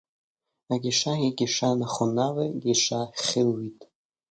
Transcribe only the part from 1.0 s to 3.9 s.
היא גישה נכונה וגישה חיובית